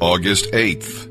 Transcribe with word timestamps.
August 0.00 0.50
8th. 0.52 1.10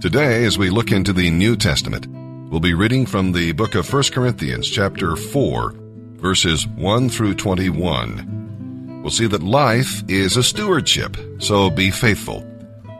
Today, 0.00 0.44
as 0.44 0.56
we 0.56 0.70
look 0.70 0.92
into 0.92 1.12
the 1.12 1.28
New 1.28 1.56
Testament, 1.56 2.06
we'll 2.48 2.60
be 2.60 2.72
reading 2.72 3.04
from 3.04 3.32
the 3.32 3.50
book 3.50 3.74
of 3.74 3.92
1 3.92 4.04
Corinthians, 4.12 4.70
chapter 4.70 5.16
4, 5.16 5.74
verses 6.14 6.68
1 6.68 7.08
through 7.08 7.34
21. 7.34 9.00
We'll 9.02 9.10
see 9.10 9.26
that 9.26 9.42
life 9.42 10.04
is 10.08 10.36
a 10.36 10.42
stewardship, 10.44 11.16
so 11.40 11.68
be 11.68 11.90
faithful. 11.90 12.46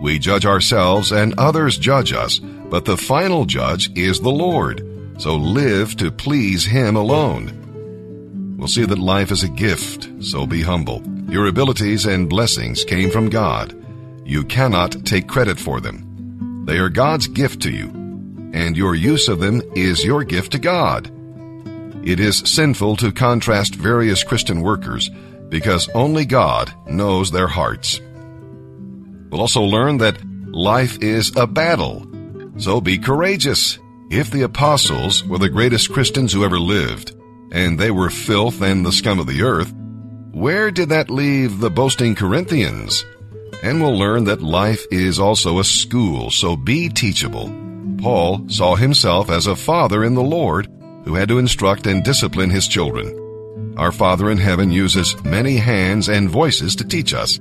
We 0.00 0.18
judge 0.18 0.44
ourselves 0.44 1.12
and 1.12 1.38
others 1.38 1.78
judge 1.78 2.12
us, 2.12 2.40
but 2.40 2.84
the 2.84 2.96
final 2.96 3.44
judge 3.44 3.96
is 3.96 4.18
the 4.18 4.30
Lord, 4.30 4.84
so 5.18 5.36
live 5.36 5.96
to 5.98 6.10
please 6.10 6.64
Him 6.64 6.96
alone. 6.96 8.56
We'll 8.58 8.66
see 8.66 8.86
that 8.86 8.98
life 8.98 9.30
is 9.30 9.44
a 9.44 9.48
gift, 9.48 10.08
so 10.20 10.48
be 10.48 10.62
humble. 10.62 11.00
Your 11.28 11.46
abilities 11.46 12.06
and 12.06 12.28
blessings 12.28 12.82
came 12.82 13.10
from 13.10 13.28
God. 13.28 13.79
You 14.30 14.44
cannot 14.44 15.04
take 15.04 15.26
credit 15.26 15.58
for 15.58 15.80
them. 15.80 16.64
They 16.64 16.78
are 16.78 16.88
God's 16.88 17.26
gift 17.26 17.62
to 17.62 17.70
you, 17.72 17.88
and 18.54 18.76
your 18.76 18.94
use 18.94 19.26
of 19.26 19.40
them 19.40 19.60
is 19.74 20.04
your 20.04 20.22
gift 20.22 20.52
to 20.52 20.60
God. 20.60 21.10
It 22.06 22.20
is 22.20 22.38
sinful 22.38 22.94
to 22.98 23.10
contrast 23.10 23.74
various 23.74 24.22
Christian 24.22 24.60
workers 24.60 25.10
because 25.48 25.88
only 25.96 26.26
God 26.26 26.72
knows 26.86 27.32
their 27.32 27.48
hearts. 27.48 28.00
We'll 29.30 29.40
also 29.40 29.62
learn 29.62 29.98
that 29.98 30.24
life 30.24 31.02
is 31.02 31.34
a 31.34 31.48
battle, 31.48 32.06
so 32.56 32.80
be 32.80 32.98
courageous. 32.98 33.80
If 34.12 34.30
the 34.30 34.42
apostles 34.42 35.24
were 35.24 35.38
the 35.38 35.48
greatest 35.48 35.92
Christians 35.92 36.32
who 36.32 36.44
ever 36.44 36.60
lived, 36.60 37.16
and 37.50 37.80
they 37.80 37.90
were 37.90 38.10
filth 38.10 38.62
and 38.62 38.86
the 38.86 38.92
scum 38.92 39.18
of 39.18 39.26
the 39.26 39.42
earth, 39.42 39.74
where 40.30 40.70
did 40.70 40.90
that 40.90 41.10
leave 41.10 41.58
the 41.58 41.70
boasting 41.70 42.14
Corinthians? 42.14 43.04
And 43.62 43.82
we'll 43.82 43.98
learn 43.98 44.24
that 44.24 44.42
life 44.42 44.86
is 44.90 45.18
also 45.18 45.58
a 45.58 45.64
school, 45.64 46.30
so 46.30 46.56
be 46.56 46.88
teachable. 46.88 47.52
Paul 47.98 48.48
saw 48.48 48.76
himself 48.76 49.30
as 49.30 49.46
a 49.46 49.56
father 49.56 50.04
in 50.04 50.14
the 50.14 50.22
Lord 50.22 50.68
who 51.04 51.14
had 51.14 51.28
to 51.28 51.38
instruct 51.38 51.86
and 51.86 52.02
discipline 52.04 52.50
his 52.50 52.68
children. 52.68 53.16
Our 53.76 53.92
Father 53.92 54.30
in 54.30 54.38
heaven 54.38 54.70
uses 54.70 55.22
many 55.24 55.56
hands 55.56 56.08
and 56.08 56.28
voices 56.28 56.76
to 56.76 56.84
teach 56.84 57.14
us, 57.14 57.38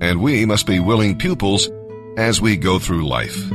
and 0.00 0.20
we 0.20 0.44
must 0.44 0.66
be 0.66 0.80
willing 0.80 1.16
pupils 1.18 1.70
as 2.16 2.40
we 2.40 2.56
go 2.56 2.78
through 2.78 3.06
life. 3.06 3.50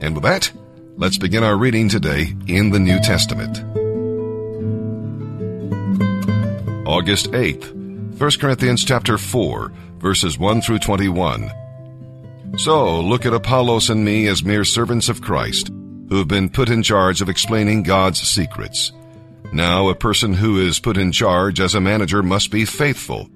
And 0.00 0.14
with 0.14 0.22
that, 0.22 0.50
let's 0.96 1.18
begin 1.18 1.42
our 1.42 1.56
reading 1.56 1.88
today 1.88 2.34
in 2.46 2.70
the 2.70 2.78
New 2.78 2.98
Testament. 3.00 3.58
August 6.86 7.32
8th, 7.32 7.85
1 8.18 8.30
Corinthians 8.40 8.82
chapter 8.82 9.18
4, 9.18 9.70
verses 9.98 10.38
1 10.38 10.62
through 10.62 10.78
21. 10.78 11.52
So, 12.56 12.98
look 13.02 13.26
at 13.26 13.34
Apollos 13.34 13.90
and 13.90 14.02
me 14.02 14.26
as 14.26 14.42
mere 14.42 14.64
servants 14.64 15.10
of 15.10 15.20
Christ, 15.20 15.68
who 16.08 16.16
have 16.16 16.26
been 16.26 16.48
put 16.48 16.70
in 16.70 16.82
charge 16.82 17.20
of 17.20 17.28
explaining 17.28 17.82
God's 17.82 18.22
secrets. 18.22 18.90
Now, 19.52 19.90
a 19.90 19.94
person 19.94 20.32
who 20.32 20.58
is 20.58 20.80
put 20.80 20.96
in 20.96 21.12
charge 21.12 21.60
as 21.60 21.74
a 21.74 21.80
manager 21.80 22.22
must 22.22 22.50
be 22.50 22.64
faithful. 22.64 23.28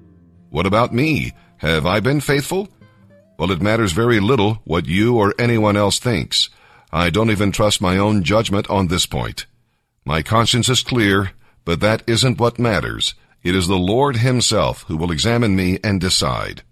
What 0.49 0.65
about 0.65 0.95
me? 0.95 1.33
Have 1.57 1.85
I 1.85 1.99
been 1.99 2.19
faithful? 2.19 2.67
Well, 3.37 3.51
it 3.51 3.61
matters 3.61 3.91
very 3.91 4.19
little 4.19 4.61
what 4.63 4.87
you 4.87 5.15
or 5.15 5.35
anyone 5.37 5.77
else 5.77 5.99
thinks. 5.99 6.49
I 6.91 7.11
don't 7.11 7.29
even 7.29 7.51
trust 7.51 7.81
my 7.81 7.99
own 7.99 8.23
judgment 8.23 8.67
on 8.67 8.87
this 8.87 9.05
point. 9.05 9.45
My 10.05 10.23
conscience 10.23 10.69
is 10.69 10.81
clear, 10.81 11.33
but 11.65 11.81
that 11.81 12.01
isn't 12.07 12.39
what 12.39 12.57
matters. 12.57 13.13
It 13.43 13.55
is 13.55 13.67
the 13.67 13.75
Lord 13.75 14.17
Himself 14.17 14.83
who 14.87 14.97
will 14.97 15.11
examine 15.11 15.55
me 15.55 15.79
and 15.83 15.99
decide. 15.99 16.63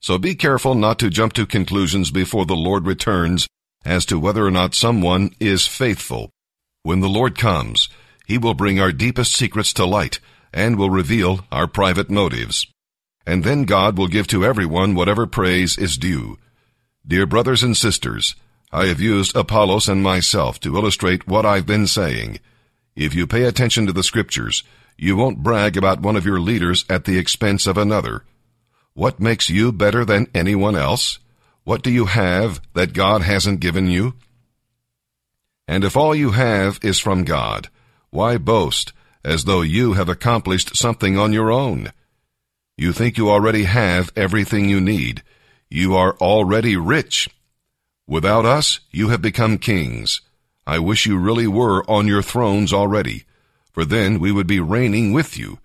So 0.00 0.18
be 0.18 0.34
careful 0.34 0.74
not 0.74 0.98
to 1.00 1.10
jump 1.10 1.32
to 1.34 1.46
conclusions 1.46 2.10
before 2.10 2.46
the 2.46 2.54
Lord 2.54 2.86
returns 2.86 3.48
as 3.84 4.04
to 4.06 4.18
whether 4.18 4.44
or 4.44 4.50
not 4.50 4.74
someone 4.74 5.30
is 5.40 5.66
faithful. 5.66 6.30
When 6.82 7.00
the 7.00 7.08
Lord 7.08 7.38
comes, 7.38 7.88
He 8.26 8.38
will 8.38 8.54
bring 8.54 8.78
our 8.78 8.92
deepest 8.92 9.34
secrets 9.34 9.72
to 9.74 9.86
light 9.86 10.20
and 10.52 10.76
will 10.76 10.90
reveal 10.90 11.40
our 11.50 11.66
private 11.66 12.10
motives. 12.10 12.66
And 13.26 13.42
then 13.42 13.64
God 13.64 13.98
will 13.98 14.08
give 14.08 14.26
to 14.28 14.44
everyone 14.44 14.94
whatever 14.94 15.26
praise 15.26 15.76
is 15.78 15.98
due. 15.98 16.38
Dear 17.06 17.26
brothers 17.26 17.62
and 17.62 17.76
sisters, 17.76 18.36
I 18.72 18.86
have 18.86 19.00
used 19.00 19.34
Apollos 19.34 19.88
and 19.88 20.02
myself 20.02 20.60
to 20.60 20.76
illustrate 20.76 21.26
what 21.26 21.46
I've 21.46 21.66
been 21.66 21.86
saying. 21.86 22.40
If 22.94 23.14
you 23.14 23.26
pay 23.26 23.44
attention 23.44 23.86
to 23.86 23.92
the 23.92 24.02
scriptures, 24.02 24.62
you 24.98 25.16
won't 25.16 25.42
brag 25.42 25.76
about 25.76 26.00
one 26.00 26.16
of 26.16 26.24
your 26.24 26.40
leaders 26.40 26.84
at 26.88 27.04
the 27.04 27.18
expense 27.18 27.66
of 27.66 27.76
another. 27.76 28.24
What 28.94 29.20
makes 29.20 29.50
you 29.50 29.72
better 29.72 30.04
than 30.04 30.30
anyone 30.34 30.74
else? 30.74 31.18
What 31.64 31.82
do 31.82 31.90
you 31.90 32.06
have 32.06 32.60
that 32.72 32.94
God 32.94 33.22
hasn't 33.22 33.60
given 33.60 33.88
you? 33.88 34.14
And 35.68 35.84
if 35.84 35.96
all 35.96 36.14
you 36.14 36.30
have 36.30 36.78
is 36.82 36.98
from 36.98 37.24
God, 37.24 37.68
why 38.10 38.38
boast 38.38 38.92
as 39.24 39.44
though 39.44 39.62
you 39.62 39.94
have 39.94 40.08
accomplished 40.08 40.76
something 40.76 41.18
on 41.18 41.32
your 41.32 41.50
own? 41.50 41.92
You 42.78 42.92
think 42.92 43.18
you 43.18 43.28
already 43.28 43.64
have 43.64 44.12
everything 44.16 44.68
you 44.68 44.80
need. 44.80 45.22
You 45.68 45.96
are 45.96 46.16
already 46.18 46.76
rich. 46.76 47.28
Without 48.06 48.46
us, 48.46 48.80
you 48.90 49.08
have 49.08 49.20
become 49.20 49.58
kings. 49.58 50.20
I 50.66 50.78
wish 50.78 51.04
you 51.04 51.18
really 51.18 51.46
were 51.46 51.84
on 51.90 52.06
your 52.06 52.22
thrones 52.22 52.72
already 52.72 53.24
for 53.76 53.84
then 53.84 54.18
we 54.18 54.32
would 54.32 54.46
be 54.46 54.58
reigning 54.58 55.12
with 55.12 55.36
you. 55.36 55.58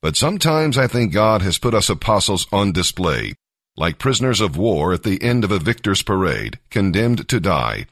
But 0.00 0.16
sometimes 0.16 0.78
I 0.78 0.86
think 0.86 1.12
God 1.12 1.42
has 1.42 1.58
put 1.58 1.74
us 1.74 1.90
apostles 1.90 2.46
on 2.52 2.70
display, 2.70 3.34
like 3.76 3.98
prisoners 3.98 4.40
of 4.40 4.56
war 4.56 4.92
at 4.92 5.02
the 5.02 5.20
end 5.20 5.42
of 5.42 5.50
a 5.50 5.58
victor's 5.58 6.04
parade, 6.04 6.60
condemned 6.70 7.28
to 7.28 7.40
die. 7.40 7.86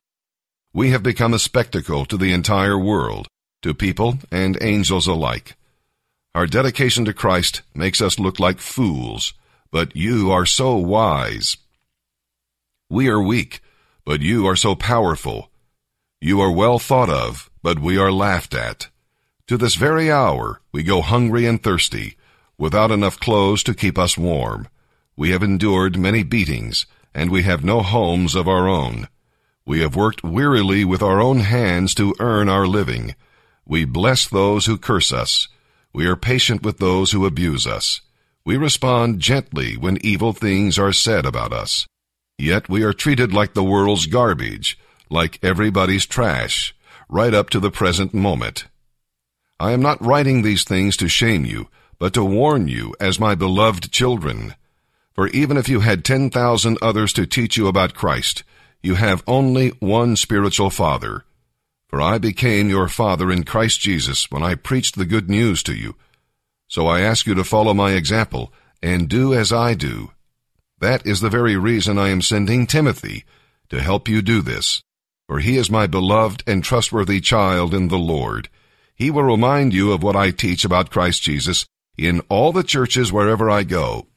We 0.72 0.90
have 0.90 1.02
become 1.02 1.34
a 1.34 1.40
spectacle 1.40 2.04
to 2.04 2.16
the 2.16 2.32
entire 2.32 2.78
world, 2.78 3.26
to 3.62 3.74
people 3.74 4.20
and 4.30 4.56
angels 4.60 5.08
alike. 5.08 5.56
Our 6.32 6.46
dedication 6.46 7.04
to 7.06 7.12
Christ 7.12 7.62
makes 7.74 8.00
us 8.00 8.20
look 8.20 8.38
like 8.38 8.60
fools, 8.60 9.34
but 9.72 9.96
you 9.96 10.30
are 10.30 10.46
so 10.46 10.76
wise. 10.76 11.56
We 12.88 13.08
are 13.08 13.20
weak, 13.20 13.62
but 14.04 14.20
you 14.20 14.46
are 14.46 14.54
so 14.54 14.76
powerful. 14.76 15.50
You 16.20 16.40
are 16.40 16.52
well 16.52 16.78
thought 16.78 17.10
of, 17.10 17.50
but 17.64 17.80
we 17.80 17.98
are 17.98 18.12
laughed 18.12 18.54
at. 18.54 18.89
To 19.50 19.56
this 19.56 19.74
very 19.74 20.12
hour 20.12 20.60
we 20.70 20.84
go 20.84 21.02
hungry 21.02 21.44
and 21.44 21.60
thirsty, 21.60 22.16
without 22.56 22.92
enough 22.92 23.18
clothes 23.18 23.64
to 23.64 23.74
keep 23.74 23.98
us 23.98 24.16
warm. 24.16 24.68
We 25.16 25.30
have 25.30 25.42
endured 25.42 25.98
many 25.98 26.22
beatings, 26.22 26.86
and 27.12 27.32
we 27.32 27.42
have 27.42 27.64
no 27.64 27.80
homes 27.82 28.36
of 28.36 28.46
our 28.46 28.68
own. 28.68 29.08
We 29.66 29.80
have 29.80 29.96
worked 29.96 30.22
wearily 30.22 30.84
with 30.84 31.02
our 31.02 31.20
own 31.20 31.40
hands 31.40 31.94
to 31.94 32.14
earn 32.20 32.48
our 32.48 32.64
living. 32.64 33.16
We 33.66 33.84
bless 33.84 34.28
those 34.28 34.66
who 34.66 34.78
curse 34.78 35.12
us. 35.12 35.48
We 35.92 36.06
are 36.06 36.14
patient 36.14 36.62
with 36.62 36.78
those 36.78 37.10
who 37.10 37.26
abuse 37.26 37.66
us. 37.66 38.02
We 38.44 38.56
respond 38.56 39.18
gently 39.18 39.76
when 39.76 39.98
evil 40.06 40.32
things 40.32 40.78
are 40.78 40.92
said 40.92 41.26
about 41.26 41.52
us. 41.52 41.88
Yet 42.38 42.68
we 42.68 42.84
are 42.84 42.92
treated 42.92 43.34
like 43.34 43.54
the 43.54 43.64
world's 43.64 44.06
garbage, 44.06 44.78
like 45.10 45.40
everybody's 45.42 46.06
trash, 46.06 46.72
right 47.08 47.34
up 47.34 47.50
to 47.50 47.58
the 47.58 47.72
present 47.72 48.14
moment. 48.14 48.66
I 49.60 49.72
am 49.72 49.82
not 49.82 50.02
writing 50.02 50.40
these 50.40 50.64
things 50.64 50.96
to 50.96 51.06
shame 51.06 51.44
you, 51.44 51.68
but 51.98 52.14
to 52.14 52.24
warn 52.24 52.66
you 52.66 52.94
as 52.98 53.20
my 53.20 53.34
beloved 53.34 53.92
children. 53.92 54.54
For 55.12 55.28
even 55.28 55.58
if 55.58 55.68
you 55.68 55.80
had 55.80 56.02
10,000 56.02 56.78
others 56.80 57.12
to 57.12 57.26
teach 57.26 57.58
you 57.58 57.68
about 57.68 57.92
Christ, 57.92 58.42
you 58.82 58.94
have 58.94 59.22
only 59.26 59.68
one 59.78 60.16
spiritual 60.16 60.70
father. 60.70 61.26
For 61.88 62.00
I 62.00 62.16
became 62.16 62.70
your 62.70 62.88
father 62.88 63.30
in 63.30 63.44
Christ 63.44 63.80
Jesus 63.80 64.30
when 64.30 64.42
I 64.42 64.54
preached 64.54 64.96
the 64.96 65.04
good 65.04 65.28
news 65.28 65.62
to 65.64 65.74
you. 65.74 65.94
So 66.66 66.86
I 66.86 67.00
ask 67.00 67.26
you 67.26 67.34
to 67.34 67.44
follow 67.44 67.74
my 67.74 67.92
example 67.92 68.54
and 68.82 69.10
do 69.10 69.34
as 69.34 69.52
I 69.52 69.74
do. 69.74 70.12
That 70.78 71.06
is 71.06 71.20
the 71.20 71.28
very 71.28 71.58
reason 71.58 71.98
I 71.98 72.08
am 72.08 72.22
sending 72.22 72.66
Timothy 72.66 73.26
to 73.68 73.82
help 73.82 74.08
you 74.08 74.22
do 74.22 74.40
this. 74.40 74.80
For 75.26 75.40
he 75.40 75.58
is 75.58 75.70
my 75.70 75.86
beloved 75.86 76.44
and 76.46 76.64
trustworthy 76.64 77.20
child 77.20 77.74
in 77.74 77.88
the 77.88 77.98
Lord. 77.98 78.48
He 79.00 79.10
will 79.10 79.24
remind 79.24 79.72
you 79.72 79.92
of 79.92 80.02
what 80.02 80.14
I 80.14 80.30
teach 80.30 80.62
about 80.62 80.90
Christ 80.90 81.22
Jesus 81.22 81.64
in 81.96 82.20
all 82.28 82.52
the 82.52 82.62
churches 82.62 83.10
wherever 83.10 83.48
I 83.48 83.62
go. 83.62 84.08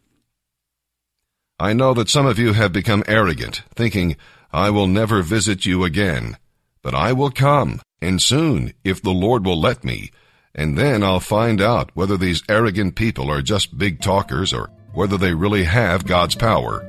I 1.58 1.72
know 1.72 1.94
that 1.94 2.10
some 2.10 2.26
of 2.26 2.38
you 2.38 2.52
have 2.52 2.74
become 2.74 3.02
arrogant, 3.08 3.64
thinking, 3.76 4.18
I 4.52 4.72
will 4.72 4.88
never 4.88 5.22
visit 5.22 5.66
you 5.66 5.86
again. 5.86 6.36
But 6.82 6.94
I 6.94 7.14
will 7.14 7.32
come, 7.32 7.80
and 8.02 8.22
soon, 8.22 8.74
if 8.84 9.02
the 9.02 9.12
Lord 9.12 9.46
will 9.46 9.58
let 9.58 9.86
me, 9.86 10.12
and 10.54 10.78
then 10.78 11.02
I'll 11.02 11.22
find 11.22 11.62
out 11.62 11.92
whether 11.94 12.18
these 12.18 12.44
arrogant 12.50 12.96
people 12.96 13.32
are 13.32 13.42
just 13.42 13.78
big 13.78 14.02
talkers 14.02 14.52
or 14.52 14.70
whether 14.94 15.18
they 15.18 15.34
really 15.34 15.64
have 15.64 16.06
God's 16.06 16.36
power. 16.36 16.86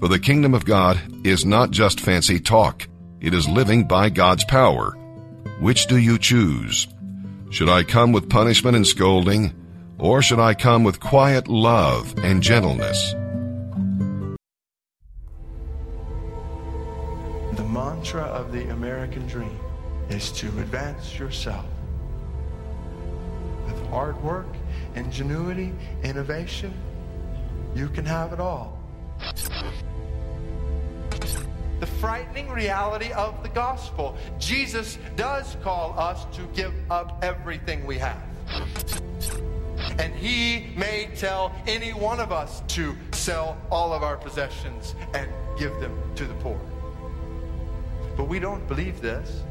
For 0.00 0.08
the 0.08 0.18
kingdom 0.18 0.52
of 0.52 0.66
God 0.66 1.00
is 1.24 1.46
not 1.46 1.70
just 1.70 1.98
fancy 1.98 2.38
talk, 2.38 2.86
it 3.22 3.32
is 3.32 3.48
living 3.48 3.88
by 3.88 4.10
God's 4.10 4.44
power. 4.44 4.90
Which 5.60 5.86
do 5.86 5.96
you 5.96 6.18
choose? 6.18 6.91
Should 7.52 7.68
I 7.68 7.82
come 7.82 8.12
with 8.12 8.30
punishment 8.30 8.76
and 8.76 8.86
scolding, 8.86 9.52
or 9.98 10.22
should 10.22 10.40
I 10.40 10.54
come 10.54 10.84
with 10.84 10.98
quiet 11.00 11.48
love 11.48 12.14
and 12.24 12.42
gentleness? 12.42 13.12
The 17.52 17.64
mantra 17.68 18.22
of 18.22 18.52
the 18.52 18.70
American 18.70 19.26
dream 19.26 19.60
is 20.08 20.32
to 20.32 20.46
advance 20.60 21.18
yourself 21.18 21.66
with 23.66 23.86
hard 23.88 24.18
work, 24.22 24.48
ingenuity, 24.94 25.74
innovation. 26.02 26.72
You 27.74 27.90
can 27.90 28.06
have 28.06 28.32
it 28.32 28.40
all. 28.40 28.78
The 31.82 31.88
frightening 31.88 32.48
reality 32.48 33.10
of 33.10 33.42
the 33.42 33.48
gospel. 33.48 34.16
Jesus 34.38 34.98
does 35.16 35.56
call 35.64 35.98
us 35.98 36.26
to 36.36 36.42
give 36.54 36.72
up 36.88 37.18
everything 37.24 37.84
we 37.84 37.98
have. 37.98 38.22
And 39.98 40.14
he 40.14 40.72
may 40.76 41.08
tell 41.16 41.52
any 41.66 41.92
one 41.92 42.20
of 42.20 42.30
us 42.30 42.62
to 42.68 42.94
sell 43.10 43.60
all 43.68 43.92
of 43.92 44.04
our 44.04 44.16
possessions 44.16 44.94
and 45.12 45.28
give 45.58 45.72
them 45.80 46.00
to 46.14 46.24
the 46.24 46.34
poor. 46.34 46.60
But 48.16 48.28
we 48.28 48.38
don't 48.38 48.64
believe 48.68 49.00
this. 49.00 49.42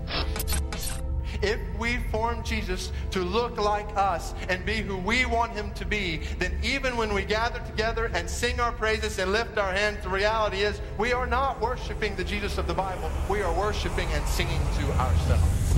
If 1.41 1.59
we 1.77 1.97
form 2.11 2.43
Jesus 2.43 2.91
to 3.11 3.19
look 3.19 3.57
like 3.57 3.87
us 3.97 4.33
and 4.49 4.65
be 4.65 4.75
who 4.77 4.97
we 4.97 5.25
want 5.25 5.53
him 5.53 5.71
to 5.73 5.85
be, 5.85 6.21
then 6.39 6.57
even 6.63 6.97
when 6.97 7.13
we 7.13 7.23
gather 7.23 7.59
together 7.59 8.11
and 8.13 8.29
sing 8.29 8.59
our 8.59 8.71
praises 8.71 9.19
and 9.19 9.31
lift 9.31 9.57
our 9.57 9.71
hands, 9.71 10.03
the 10.03 10.09
reality 10.09 10.61
is 10.61 10.79
we 10.97 11.13
are 11.13 11.27
not 11.27 11.59
worshiping 11.61 12.15
the 12.15 12.23
Jesus 12.23 12.57
of 12.57 12.67
the 12.67 12.73
Bible. 12.73 13.09
We 13.29 13.41
are 13.41 13.53
worshiping 13.57 14.07
and 14.11 14.25
singing 14.27 14.61
to 14.79 14.91
ourselves. 14.93 15.75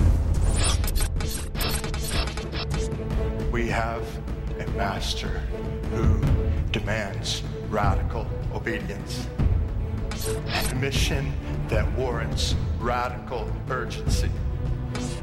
We 3.50 3.68
have 3.68 4.04
a 4.58 4.66
master 4.72 5.40
who 5.92 6.20
demands 6.72 7.42
radical 7.70 8.26
obedience 8.52 9.26
a 10.70 10.74
mission 10.76 11.32
that 11.68 11.90
warrants 11.92 12.54
radical 12.78 13.50
urgency. 13.68 14.30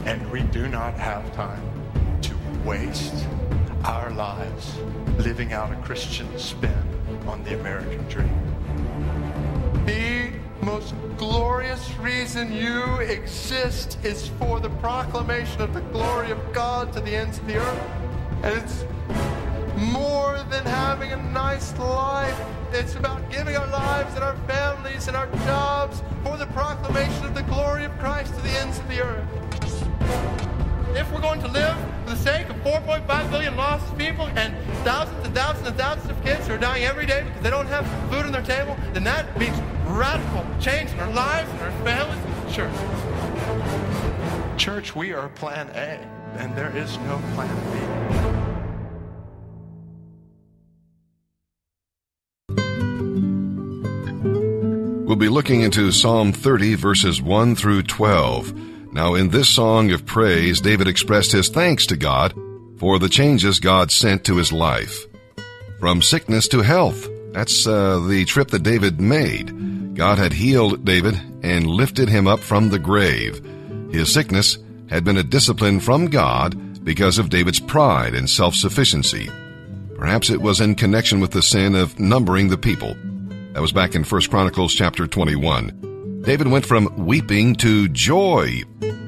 And 0.06 0.32
we 0.32 0.42
do 0.44 0.68
not 0.68 0.96
have 0.96 1.34
time 1.36 1.62
to 2.22 2.36
waste 2.66 3.26
our 3.84 4.12
lives 4.12 4.78
living 5.18 5.54
out 5.54 5.72
a 5.72 5.76
Christian 5.78 6.38
spin 6.38 6.84
on 7.28 7.44
the 7.44 7.60
American 7.60 8.04
dream. 8.08 8.52
The 9.86 10.32
most 10.64 10.94
glorious 11.18 11.92
reason 11.98 12.52
you 12.52 12.84
exist 12.98 13.98
is 14.04 14.28
for 14.40 14.60
the 14.60 14.70
proclamation 14.70 15.62
of 15.62 15.74
the 15.74 15.82
glory 15.82 16.32
of 16.32 16.54
God 16.54 16.94
to 16.94 17.00
the 17.00 17.16
ends 17.16 17.38
of 17.38 17.48
the 17.48 17.58
earth. 17.58 17.90
And 18.44 18.58
it's 18.58 18.86
more 19.78 20.44
than 20.50 20.66
having 20.66 21.12
a 21.12 21.18
nice 21.32 21.78
life. 21.78 22.40
It's 22.74 22.96
about 22.96 23.30
giving 23.32 23.56
our 23.56 23.68
lives 23.68 24.16
and 24.16 24.24
our 24.24 24.36
families 24.48 25.08
and 25.08 25.18
our 25.18 25.28
jobs 25.46 26.02
for 26.24 26.38
the 26.38 26.48
proclamation 26.48 27.26
of 27.26 27.36
the 27.36 27.44
glory 27.44 27.86
of 27.86 27.98
Christ 28.00 28.34
to 28.36 28.42
the 28.42 28.50
ends 28.60 28.80
of 28.80 28.88
the 28.88 29.02
earth. 29.02 29.41
If 30.96 31.12
we're 31.12 31.22
going 31.22 31.42
to 31.42 31.48
live 31.48 31.78
for 32.04 32.10
the 32.12 32.16
sake 32.16 32.50
of 32.50 32.56
4.5 32.58 33.32
billion 33.32 33.56
lost 33.56 33.98
people 33.98 34.28
and 34.36 34.54
thousands 34.84 35.26
and 35.26 35.36
thousands 35.36 35.68
and 35.68 35.78
thousands 35.78 36.10
of 36.10 36.24
kids 36.24 36.48
who 36.48 36.54
are 36.54 36.58
dying 36.58 36.84
every 36.84 37.06
day 37.06 37.24
because 37.24 37.42
they 37.42 37.50
don't 37.50 37.68
have 37.68 37.88
food 38.12 38.26
on 38.26 38.32
their 38.32 38.42
table, 38.42 38.76
then 38.94 39.04
that 39.04 39.38
means 39.40 39.58
radical 39.86 40.46
change 40.60 40.92
in 40.92 41.00
our 41.00 41.12
lives 41.12 41.50
and 41.52 41.62
our 41.62 41.72
families. 41.84 42.20
Church. 42.54 42.74
Church, 44.58 44.96
we 44.96 45.14
are 45.14 45.30
plan 45.30 45.70
A, 45.70 46.00
and 46.38 46.56
there 46.56 46.76
is 46.76 46.98
no 47.00 47.22
plan 47.34 47.56
B. 47.74 47.80
We'll 55.06 55.18
be 55.18 55.30
looking 55.30 55.62
into 55.62 55.92
Psalm 55.92 56.32
30, 56.32 56.76
verses 56.76 57.22
1 57.22 57.56
through 57.56 57.84
12. 57.84 58.71
Now, 58.94 59.16
in 59.16 59.30
this 59.30 59.48
song 59.48 59.92
of 59.92 60.06
praise, 60.06 60.60
David 60.60 60.88
expressed 60.88 61.32
his 61.32 61.48
thanks 61.48 61.86
to 61.88 61.96
God 61.96 62.34
for 62.78 63.00
the 63.00 63.08
changes 63.08 63.60
God 63.60 63.90
sent 63.92 64.26
to 64.26 64.36
his 64.36 64.52
life. 64.52 65.06
From 65.80 66.02
sickness 66.02 66.48
to 66.50 66.62
health, 66.62 67.08
that's 67.32 67.66
uh, 67.66 68.00
the 68.00 68.26
trip 68.26 68.50
that 68.50 68.64
David 68.64 69.00
made. 69.00 69.96
God 69.96 70.18
had 70.18 70.34
healed 70.34 70.84
David 70.84 71.20
and 71.42 71.68
lifted 71.68 72.10
him 72.10 72.28
up 72.28 72.40
from 72.40 72.70
the 72.70 72.80
grave. 72.80 73.42
His 73.92 74.12
sickness 74.12 74.58
had 74.90 75.06
been 75.06 75.18
a 75.18 75.24
discipline 75.24 75.80
from 75.80 76.08
God 76.08 76.84
because 76.84 77.18
of 77.18 77.30
David's 77.30 77.60
pride 77.60 78.14
and 78.14 78.30
self 78.30 78.56
sufficiency. 78.56 79.30
Perhaps 79.96 80.30
it 80.30 80.42
was 80.42 80.60
in 80.60 80.76
connection 80.76 81.20
with 81.20 81.32
the 81.32 81.42
sin 81.42 81.76
of 81.76 82.00
numbering 82.00 82.50
the 82.50 82.58
people. 82.58 82.96
That 83.54 83.62
was 83.62 83.72
back 83.72 83.96
in 83.96 84.04
1 84.04 84.22
Chronicles 84.24 84.74
chapter 84.74 85.08
21. 85.08 85.91
David 86.22 86.48
went 86.48 86.68
from 86.68 87.06
weeping 87.08 87.56
to 87.56 87.88
joy. 87.90 88.62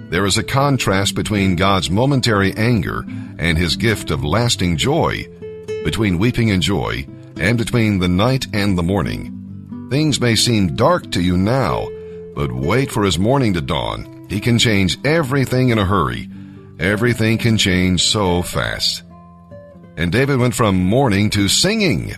There 0.10 0.25
is 0.25 0.39
a 0.39 0.44
contrast 0.44 1.13
between 1.13 1.56
God's 1.56 1.92
momentary 1.92 2.54
anger 2.54 3.06
and 3.38 3.56
his 3.56 3.75
gift 3.75 4.10
of 4.10 4.24
lasting 4.24 4.77
joy, 4.77 5.27
between 5.86 6.18
weeping 6.18 6.50
and 6.50 6.62
joy, 6.62 7.06
and 7.38 7.56
between 7.56 8.00
the 8.00 8.07
night 8.07 8.48
and 8.51 8.75
the 8.75 8.83
morning. 8.83 9.88
Things 9.92 10.19
may 10.19 10.36
seem 10.36 10.75
dark 10.75 11.12
to 11.12 11.21
you 11.21 11.38
now, 11.38 11.88
but 12.33 12.51
wait 12.51 12.92
for 12.92 13.04
his 13.04 13.19
morning 13.19 13.54
to 13.54 13.62
dawn. 13.62 14.25
He 14.27 14.39
can 14.39 14.57
change 14.57 14.98
everything 15.06 15.69
in 15.69 15.77
a 15.77 15.86
hurry. 15.86 16.27
Everything 16.80 17.38
can 17.38 17.60
change 17.60 18.04
so 18.04 18.42
fast. 18.42 19.04
And 19.98 20.12
David 20.12 20.39
went 20.39 20.56
from 20.56 20.83
mourning 20.83 21.30
to 21.31 21.48
singing. 21.48 22.15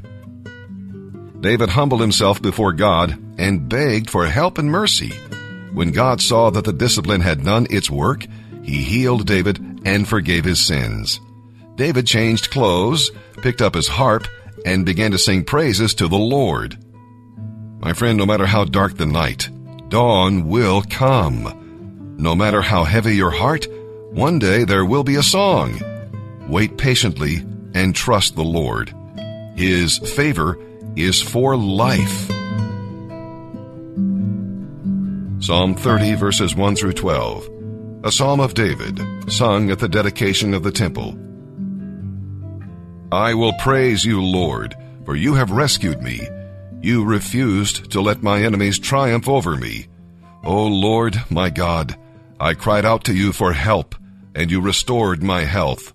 David 1.46 1.70
humbled 1.70 2.02
himself 2.02 2.42
before 2.42 2.74
God 2.74 3.20
and 3.38 3.70
begged 3.70 4.10
for 4.10 4.26
help 4.26 4.58
and 4.58 4.68
mercy. 4.68 5.12
When 5.74 5.92
God 5.92 6.20
saw 6.20 6.50
that 6.50 6.66
the 6.66 6.74
discipline 6.74 7.22
had 7.22 7.46
done 7.46 7.68
its 7.70 7.88
work, 7.88 8.26
he 8.64 8.82
healed 8.82 9.28
David 9.28 9.82
and 9.86 10.08
forgave 10.08 10.44
his 10.44 10.66
sins. 10.66 11.20
David 11.76 12.08
changed 12.08 12.50
clothes, 12.50 13.12
picked 13.44 13.62
up 13.62 13.76
his 13.76 13.88
harp, 13.88 14.28
and 14.66 14.88
began 14.88 15.12
to 15.12 15.20
sing 15.20 15.44
praises 15.44 15.94
to 15.94 16.08
the 16.08 16.18
Lord. 16.18 16.80
My 17.80 17.94
friend, 17.94 18.18
no 18.18 18.26
matter 18.26 18.48
how 18.48 18.66
dark 18.66 18.98
the 18.98 19.06
night, 19.06 19.48
dawn 19.88 20.48
will 20.48 20.82
come. 20.90 22.16
No 22.18 22.34
matter 22.34 22.64
how 22.64 22.86
heavy 22.86 23.16
your 23.16 23.30
heart, 23.30 23.68
one 24.10 24.40
day 24.40 24.64
there 24.64 24.84
will 24.84 25.04
be 25.04 25.18
a 25.18 25.22
song. 25.22 25.80
Wait 26.50 26.76
patiently 26.76 27.46
and 27.76 27.94
trust 27.94 28.36
the 28.36 28.44
Lord. 28.44 28.92
His 29.56 30.00
favor 30.00 30.58
is 30.96 31.22
for 31.22 31.56
life. 31.56 32.28
Psalm 35.40 35.76
30 35.76 36.16
verses 36.16 36.56
1 36.56 36.76
through 36.76 36.94
12. 36.94 37.50
A 38.04 38.12
Psalm 38.12 38.40
of 38.40 38.54
David, 38.54 39.00
sung 39.32 39.72
at 39.72 39.80
the 39.80 39.90
dedication 39.90 40.54
of 40.54 40.64
the 40.64 40.72
temple. 40.72 41.18
I 43.12 43.34
will 43.34 43.54
praise 43.54 44.06
you, 44.06 44.24
Lord, 44.24 44.76
for 45.06 45.16
you 45.16 45.34
have 45.36 45.52
rescued 45.52 46.02
me. 46.02 46.28
You 46.82 47.04
refused 47.04 47.92
to 47.92 48.02
let 48.02 48.24
my 48.24 48.44
enemies 48.44 48.80
triumph 48.80 49.28
over 49.28 49.56
me. 49.56 49.88
O 50.44 50.68
Lord, 50.68 51.16
my 51.30 51.50
God, 51.50 51.96
I 52.40 52.54
cried 52.54 52.86
out 52.86 53.04
to 53.06 53.14
you 53.14 53.32
for 53.32 53.54
help, 53.54 53.96
and 54.36 54.52
you 54.52 54.62
restored 54.62 55.24
my 55.24 55.42
health. 55.42 55.94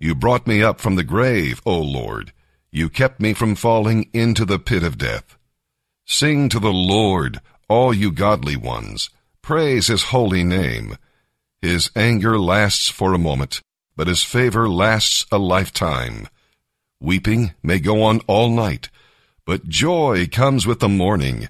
You 0.00 0.14
brought 0.14 0.46
me 0.46 0.62
up 0.62 0.80
from 0.80 0.96
the 0.96 1.04
grave, 1.04 1.60
O 1.64 1.78
Lord. 1.78 2.32
You 2.74 2.88
kept 2.88 3.20
me 3.20 3.34
from 3.34 3.54
falling 3.54 4.10
into 4.12 4.44
the 4.44 4.58
pit 4.58 4.82
of 4.82 4.98
death. 4.98 5.38
Sing 6.06 6.48
to 6.48 6.58
the 6.58 6.72
Lord, 6.72 7.40
all 7.68 7.94
you 7.94 8.10
godly 8.10 8.56
ones. 8.56 9.10
Praise 9.42 9.86
his 9.86 10.10
holy 10.10 10.42
name. 10.42 10.98
His 11.62 11.92
anger 11.94 12.36
lasts 12.36 12.88
for 12.88 13.14
a 13.14 13.18
moment, 13.18 13.60
but 13.94 14.08
his 14.08 14.24
favor 14.24 14.68
lasts 14.68 15.24
a 15.30 15.38
lifetime. 15.38 16.26
Weeping 17.00 17.54
may 17.62 17.78
go 17.78 18.02
on 18.02 18.18
all 18.26 18.50
night, 18.50 18.90
but 19.46 19.68
joy 19.68 20.26
comes 20.26 20.66
with 20.66 20.80
the 20.80 20.88
morning. 20.88 21.48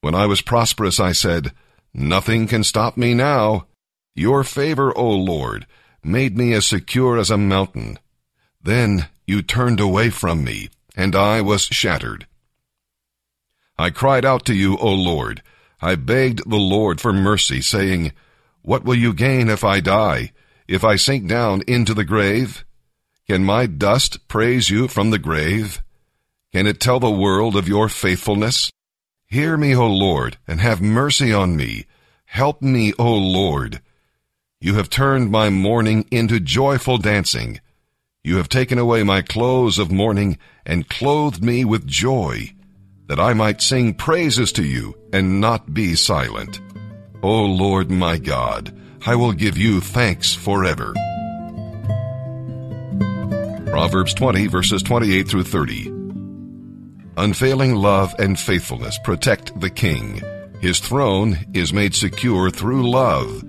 When 0.00 0.14
I 0.14 0.26
was 0.26 0.40
prosperous, 0.40 1.00
I 1.00 1.10
said, 1.10 1.50
Nothing 1.92 2.46
can 2.46 2.62
stop 2.62 2.96
me 2.96 3.14
now. 3.14 3.66
Your 4.14 4.44
favor, 4.44 4.96
O 4.96 5.10
Lord, 5.10 5.66
made 6.04 6.38
me 6.38 6.52
as 6.52 6.66
secure 6.66 7.18
as 7.18 7.32
a 7.32 7.36
mountain. 7.36 7.98
Then 8.62 9.08
you 9.26 9.42
turned 9.42 9.80
away 9.80 10.10
from 10.10 10.44
me, 10.44 10.68
and 10.96 11.16
I 11.16 11.40
was 11.40 11.62
shattered. 11.62 12.26
I 13.78 13.90
cried 13.90 14.24
out 14.24 14.44
to 14.46 14.54
you, 14.54 14.76
O 14.78 14.92
Lord. 14.92 15.42
I 15.80 15.96
begged 15.96 16.48
the 16.48 16.56
Lord 16.56 17.00
for 17.00 17.12
mercy, 17.12 17.60
saying, 17.60 18.12
What 18.62 18.84
will 18.84 18.94
you 18.94 19.12
gain 19.12 19.48
if 19.48 19.64
I 19.64 19.80
die, 19.80 20.32
if 20.68 20.84
I 20.84 20.96
sink 20.96 21.28
down 21.28 21.62
into 21.66 21.94
the 21.94 22.04
grave? 22.04 22.64
Can 23.26 23.44
my 23.44 23.66
dust 23.66 24.28
praise 24.28 24.70
you 24.70 24.86
from 24.86 25.10
the 25.10 25.18
grave? 25.18 25.82
Can 26.52 26.66
it 26.66 26.78
tell 26.78 27.00
the 27.00 27.10
world 27.10 27.56
of 27.56 27.66
your 27.66 27.88
faithfulness? 27.88 28.70
Hear 29.26 29.56
me, 29.56 29.74
O 29.74 29.86
Lord, 29.86 30.36
and 30.46 30.60
have 30.60 30.80
mercy 30.80 31.32
on 31.32 31.56
me. 31.56 31.86
Help 32.26 32.62
me, 32.62 32.92
O 32.98 33.12
Lord. 33.12 33.80
You 34.60 34.74
have 34.74 34.88
turned 34.88 35.30
my 35.30 35.50
mourning 35.50 36.06
into 36.10 36.38
joyful 36.38 36.98
dancing. 36.98 37.60
You 38.26 38.38
have 38.38 38.48
taken 38.48 38.78
away 38.78 39.02
my 39.02 39.20
clothes 39.20 39.78
of 39.78 39.92
mourning 39.92 40.38
and 40.64 40.88
clothed 40.88 41.44
me 41.44 41.62
with 41.66 41.86
joy, 41.86 42.54
that 43.06 43.20
I 43.20 43.34
might 43.34 43.60
sing 43.60 43.92
praises 43.92 44.50
to 44.52 44.64
you 44.64 44.94
and 45.12 45.42
not 45.42 45.74
be 45.74 45.94
silent. 45.94 46.58
O 47.22 47.44
Lord 47.44 47.90
my 47.90 48.16
God, 48.16 48.74
I 49.04 49.14
will 49.14 49.34
give 49.34 49.58
you 49.58 49.82
thanks 49.82 50.32
forever. 50.32 50.94
Proverbs 53.66 54.14
20 54.14 54.46
verses 54.46 54.82
28 54.82 55.28
through 55.28 55.44
30. 55.44 55.92
Unfailing 57.18 57.74
love 57.74 58.14
and 58.18 58.40
faithfulness 58.40 58.98
protect 59.04 59.60
the 59.60 59.68
king. 59.68 60.22
His 60.60 60.80
throne 60.80 61.36
is 61.52 61.74
made 61.74 61.94
secure 61.94 62.50
through 62.50 62.90
love. 62.90 63.44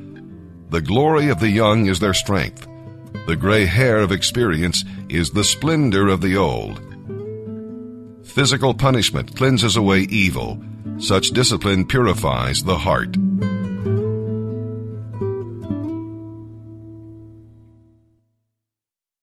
The 0.69 0.81
glory 0.81 1.29
of 1.29 1.39
the 1.39 1.49
young 1.49 1.85
is 1.85 2.01
their 2.01 2.13
strength. 2.13 2.67
The 3.27 3.35
gray 3.35 3.65
hair 3.65 3.99
of 3.99 4.11
experience 4.11 4.83
is 5.09 5.31
the 5.31 5.43
splendor 5.43 6.07
of 6.07 6.21
the 6.21 6.37
old. 6.37 6.81
Physical 8.23 8.73
punishment 8.73 9.35
cleanses 9.35 9.75
away 9.75 10.01
evil. 10.01 10.61
Such 10.97 11.31
discipline 11.31 11.85
purifies 11.85 12.63
the 12.63 12.77
heart. 12.77 13.17